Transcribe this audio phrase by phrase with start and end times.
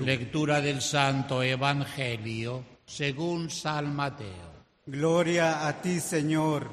[0.00, 4.54] Lectura del Santo Evangelio según San Mateo.
[4.86, 6.70] Gloria a ti, Señor.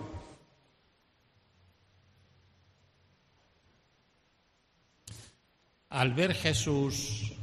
[5.89, 7.33] Al ver Jesús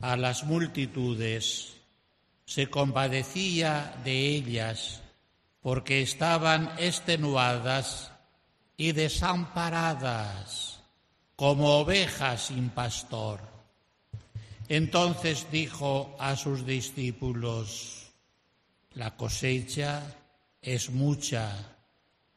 [0.00, 1.74] a las multitudes,
[2.44, 5.02] se compadecía de ellas
[5.60, 8.12] porque estaban extenuadas
[8.76, 10.80] y desamparadas
[11.36, 13.51] como ovejas sin pastor.
[14.72, 18.06] Entonces dijo a sus discípulos,
[18.94, 20.02] la cosecha
[20.62, 21.76] es mucha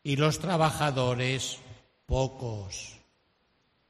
[0.03, 1.59] y los trabajadores
[2.05, 2.97] pocos.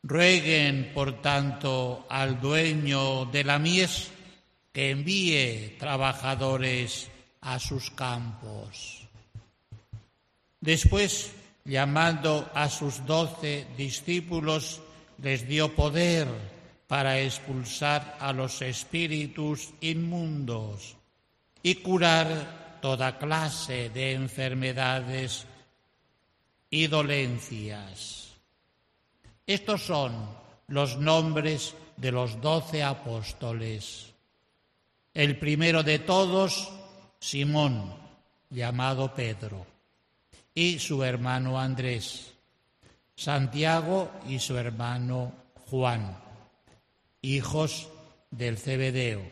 [0.04, 4.12] Rueguen, por tanto, al dueño de la mies
[4.72, 7.10] que envíe trabajadores
[7.42, 9.08] a sus campos.
[10.62, 11.34] Después,
[11.64, 14.82] llamando a sus doce discípulos,
[15.18, 16.55] les dio poder
[16.88, 20.96] para expulsar a los espíritus inmundos
[21.64, 25.46] y curar toda clase de enfermedades
[26.70, 28.30] y dolencias.
[29.48, 30.14] Estos son
[30.68, 34.14] los nombres de los doce apóstoles.
[35.14, 36.72] El primero de todos,
[37.20, 37.94] Simón,
[38.50, 39.66] llamado Pedro,
[40.54, 42.34] y su hermano Andrés,
[43.16, 45.32] Santiago y su hermano
[45.70, 46.25] Juan,
[47.26, 47.90] hijos
[48.30, 49.24] del Cebedeo,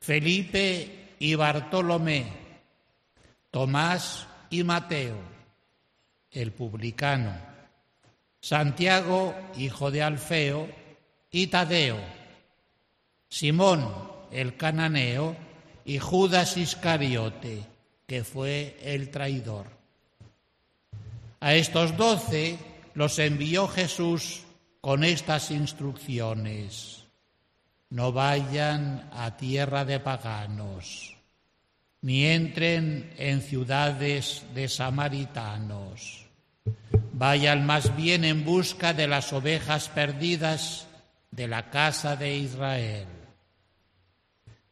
[0.00, 2.32] Felipe y Bartolomé,
[3.50, 5.18] Tomás y Mateo,
[6.30, 7.36] el publicano,
[8.40, 10.68] Santiago, hijo de Alfeo,
[11.30, 11.98] y Tadeo,
[13.28, 13.92] Simón,
[14.30, 15.36] el cananeo,
[15.84, 17.64] y Judas Iscariote,
[18.06, 19.66] que fue el traidor.
[21.40, 22.58] A estos doce
[22.94, 24.42] los envió Jesús
[24.82, 27.06] con estas instrucciones.
[27.88, 31.16] No vayan a tierra de paganos,
[32.02, 36.22] ni entren en ciudades de samaritanos
[37.22, 40.88] Vayan más bien en busca de las ovejas perdidas
[41.30, 43.06] de la casa de Israel.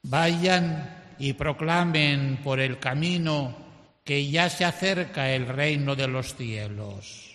[0.03, 3.55] Vayan y proclamen por el camino
[4.03, 7.30] que ya se acerca el reino de los cielos.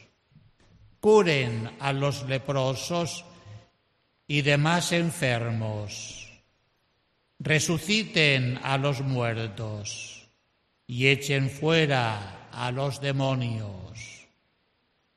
[1.06, 3.26] Curen a los leprosos
[4.28, 6.32] y demás enfermos.
[7.38, 10.28] Resuciten a los muertos
[10.88, 13.86] y echen fuera a los demonios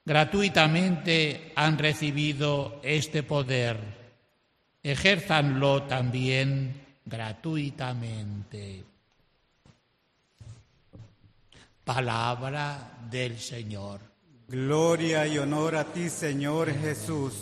[0.08, 3.76] gratuitamente han recibido este poder,
[4.82, 8.84] ejérzanlo también gratuitamente.
[11.84, 14.17] Palabra del Señor.
[14.50, 17.34] Gloria y honor a ti, Señor Jesús.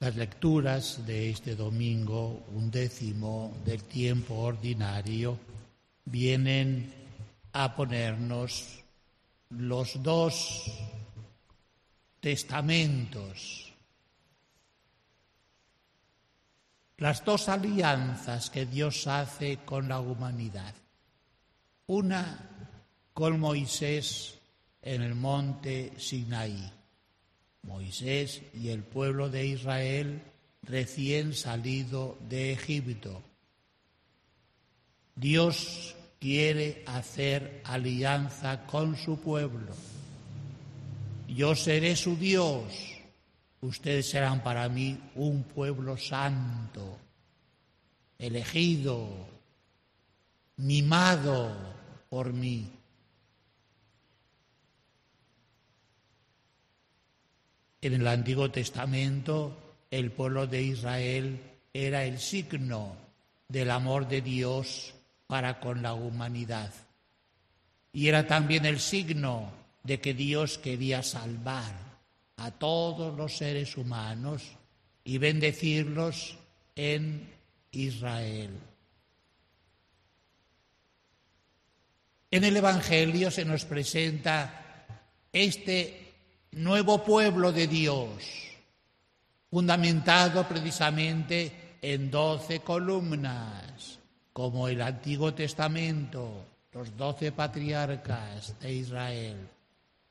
[0.00, 5.38] Las lecturas de este domingo, un décimo del tiempo ordinario,
[6.04, 6.92] vienen
[7.52, 8.80] a ponernos
[9.50, 10.64] los dos
[12.18, 13.72] testamentos,
[16.98, 20.74] las dos alianzas que Dios hace con la humanidad.
[21.86, 22.38] Una
[23.12, 24.38] con Moisés
[24.82, 26.72] en el monte Sinaí
[27.66, 30.22] Moisés y el pueblo de Israel
[30.62, 33.22] recién salido de Egipto.
[35.14, 39.74] Dios quiere hacer alianza con su pueblo.
[41.28, 42.95] Yo seré su Dios,
[43.66, 46.98] ustedes serán para mí un pueblo santo,
[48.18, 49.08] elegido,
[50.56, 51.54] mimado
[52.08, 52.72] por mí.
[57.80, 61.40] En el Antiguo Testamento el pueblo de Israel
[61.72, 62.96] era el signo
[63.48, 64.94] del amor de Dios
[65.26, 66.72] para con la humanidad.
[67.92, 69.52] Y era también el signo
[69.84, 71.85] de que Dios quería salvar
[72.36, 74.42] a todos los seres humanos
[75.04, 76.36] y bendecirlos
[76.74, 77.32] en
[77.70, 78.50] Israel.
[82.30, 84.86] En el Evangelio se nos presenta
[85.32, 86.14] este
[86.52, 88.08] nuevo pueblo de Dios,
[89.50, 93.98] fundamentado precisamente en doce columnas,
[94.32, 99.48] como el Antiguo Testamento, los doce patriarcas de Israel.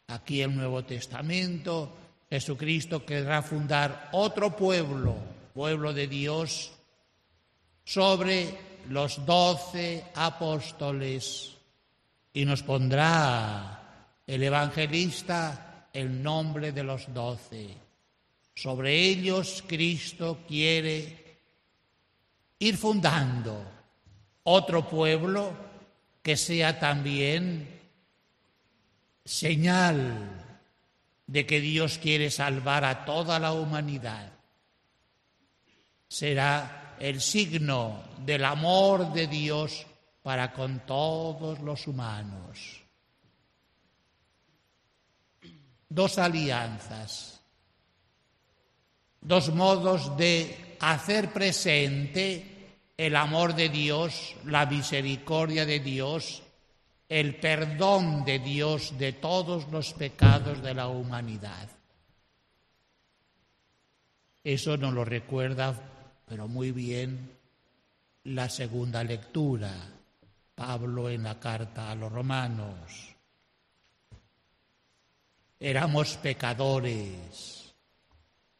[0.08, 1.92] Aquí el Nuevo Testamento,
[2.30, 5.16] Jesucristo querrá fundar otro pueblo,
[5.54, 6.72] pueblo de Dios,
[7.84, 8.58] sobre
[8.90, 11.56] los doce apóstoles
[12.34, 17.70] y nos pondrá el evangelista el nombre de los doce.
[18.54, 21.40] Sobre ellos Cristo quiere
[22.60, 23.64] ir fundando
[24.44, 25.54] otro pueblo
[26.22, 27.68] que sea también
[29.24, 30.45] señal
[31.28, 34.32] de que Dios quiere salvar a toda la humanidad.
[36.08, 39.86] Será el signo del amor de Dios
[40.22, 42.82] para con todos los humanos.
[45.90, 47.42] Dos alianzas,
[49.22, 52.56] dos modos de hacer presente
[52.98, 56.44] el amor de Dios, la misericordia de Dios,
[57.10, 61.70] el perdón de Dios de todos los pecados de la humanidad.
[64.44, 65.74] Eso nos lo recuerda,
[66.28, 67.32] pero muy bien,
[68.24, 69.72] la segunda lectura
[70.56, 73.16] Pablo en la carta a los romanos.
[75.60, 77.74] Éramos pecadores.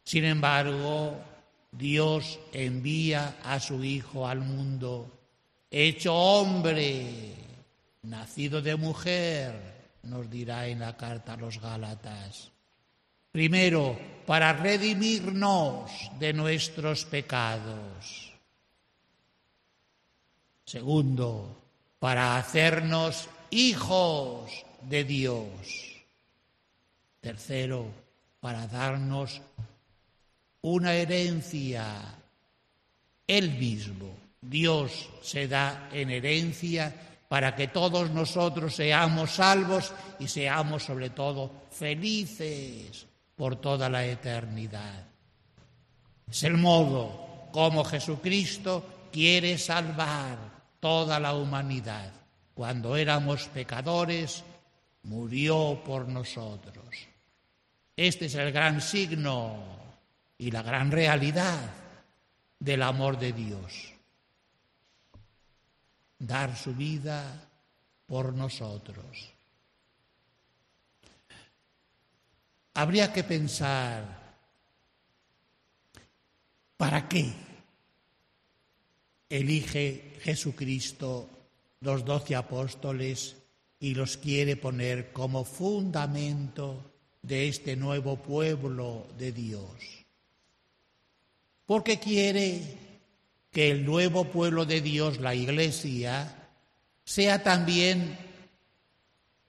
[0.04, 1.18] Sin embargo,
[1.72, 5.10] Dios envía a su Hijo al mundo,
[5.72, 7.34] hecho hombre,
[8.08, 12.52] nacido de mujer, nos dirá en la carta a los Gálatas.
[13.32, 18.34] Primero, para redimirnos de nuestros pecados.
[20.66, 21.62] Segundo,
[22.00, 24.52] para hacernos hijos
[24.82, 26.06] de Dios.
[27.20, 27.88] Tercero,
[28.40, 29.42] para darnos
[30.62, 31.86] una herencia,
[33.28, 34.16] Él mismo.
[34.42, 41.52] Dios se da en herencia para que todos nosotros seamos salvos y seamos sobre todo
[41.72, 45.06] felices por toda la eternidad.
[46.30, 50.38] Es el modo como Jesucristo quiere salvar
[50.80, 52.12] toda la humanidad.
[52.54, 54.44] Cuando éramos pecadores,
[55.04, 56.86] murió por nosotros.
[57.96, 59.58] Este es el gran signo
[60.38, 61.60] y la gran realidad
[62.60, 63.95] del amor de Dios.
[66.20, 67.50] Dar su vida
[68.06, 69.34] por nosotros.
[72.74, 74.36] Habría que pensar,
[76.78, 77.34] ¿para qué
[79.30, 81.30] elige Jesucristo
[81.82, 83.36] los doce apóstoles
[83.80, 86.92] y los quiere poner como fundamento
[87.22, 90.06] de este nuevo pueblo de Dios.
[91.66, 92.95] Porque quiere
[93.56, 96.50] que el nuevo pueblo de Dios, la iglesia,
[97.06, 98.18] sea también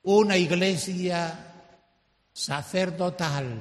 [0.04, 1.36] una iglesia
[2.32, 3.58] sacerdotal,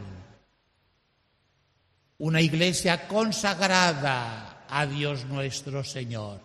[2.19, 6.41] una iglesia consagrada a Dios nuestro Señor.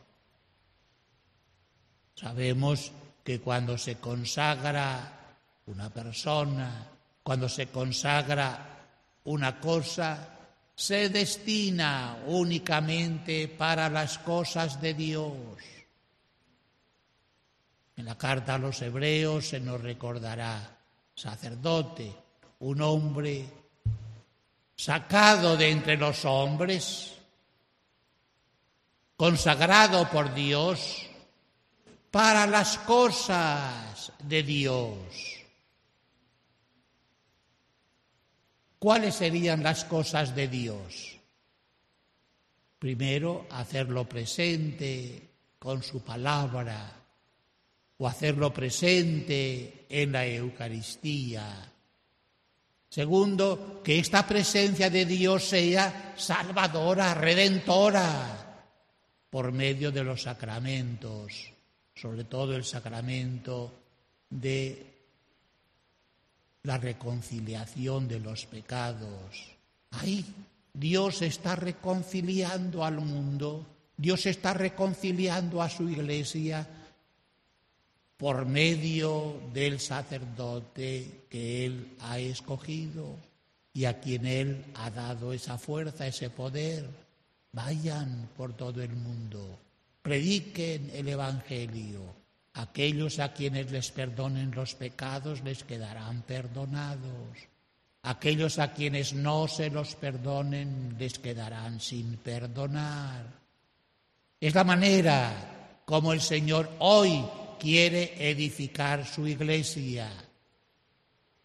[2.15, 2.93] Sabemos
[3.23, 5.37] que cuando se consagra
[5.67, 6.89] una persona,
[7.23, 8.79] cuando se consagra
[9.25, 10.40] una cosa,
[10.81, 15.37] se destina únicamente para las cosas de Dios.
[17.99, 20.79] En la carta a los hebreos se nos recordará
[21.15, 22.11] sacerdote,
[22.61, 23.45] un hombre
[24.75, 27.13] sacado de entre los hombres,
[29.19, 31.07] consagrado por Dios,
[32.11, 35.40] para las cosas de Dios.
[38.81, 41.17] ¿Cuáles serían las cosas de Dios?
[42.81, 45.29] Primero, hacerlo presente
[45.61, 46.91] con su palabra
[47.99, 51.71] o hacerlo presente en la Eucaristía.
[52.89, 58.65] Segundo, que esta presencia de Dios sea salvadora, redentora,
[59.31, 61.53] por medio de los sacramentos
[62.01, 63.73] sobre todo el sacramento
[64.31, 64.90] de
[66.63, 69.57] la reconciliación de los pecados.
[69.91, 70.25] Ahí
[70.73, 76.67] Dios está reconciliando al mundo, Dios está reconciliando a su iglesia
[78.17, 83.17] por medio del sacerdote que Él ha escogido
[83.73, 86.89] y a quien Él ha dado esa fuerza, ese poder.
[87.53, 89.59] Vayan por todo el mundo
[90.03, 92.20] prediquen el Evangelio.
[92.55, 97.39] Aquellos a quienes les perdonen los pecados les quedarán perdonados.
[98.03, 103.25] Aquellos a quienes no se los perdonen les quedarán sin perdonar.
[104.41, 107.25] Es la manera como el Señor hoy
[107.59, 110.11] quiere edificar su iglesia.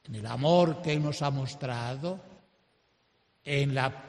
[0.06, 2.20] En el amor que nos ha mostrado,
[3.44, 4.04] en la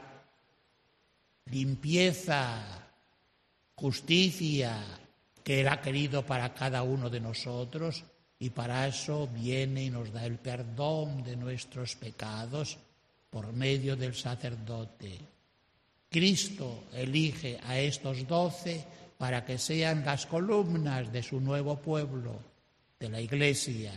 [1.46, 2.62] limpieza
[3.74, 4.78] justicia
[5.46, 8.02] que Él ha querido para cada uno de nosotros,
[8.36, 12.76] y para eso viene y nos da el perdón de nuestros pecados
[13.30, 15.20] por medio del sacerdote.
[16.10, 18.84] Cristo elige a estos doce
[19.18, 22.40] para que sean las columnas de su nuevo pueblo,
[22.98, 23.92] de la Iglesia,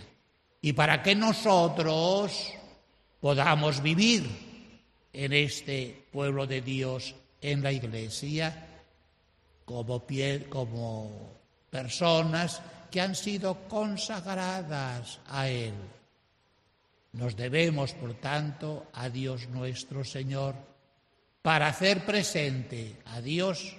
[0.61, 2.53] y para que nosotros
[3.19, 4.29] podamos vivir
[5.11, 8.67] en este pueblo de Dios, en la Iglesia,
[9.65, 10.05] como,
[10.47, 11.38] como
[11.69, 12.61] personas
[12.91, 15.73] que han sido consagradas a Él.
[17.13, 20.55] Nos debemos, por tanto, a Dios nuestro Señor,
[21.41, 23.75] para hacer presente a Dios,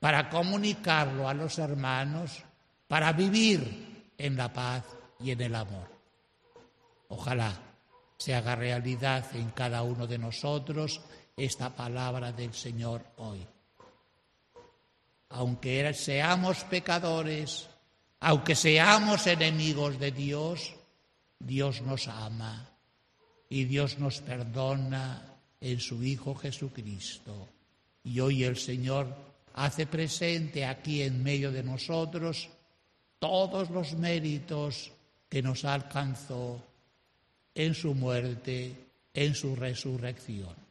[0.00, 2.42] para comunicarlo a los hermanos,
[2.88, 4.84] para vivir en la paz
[5.20, 5.88] y en el amor.
[7.08, 7.52] Ojalá
[8.16, 11.00] se haga realidad en cada uno de nosotros
[11.36, 13.46] esta palabra del Señor hoy.
[15.32, 17.68] Aunque seamos pecadores,
[18.20, 20.74] aunque seamos enemigos de Dios,
[21.38, 22.70] Dios nos ama
[23.48, 25.22] y Dios nos perdona
[25.60, 27.48] en su Hijo Jesucristo.
[28.04, 29.14] Y hoy el Señor
[29.54, 32.48] hace presente aquí en medio de nosotros
[33.18, 34.92] todos los méritos
[35.28, 36.62] que nos alcanzó
[37.54, 38.74] en su muerte,
[39.14, 40.61] en su resurrección.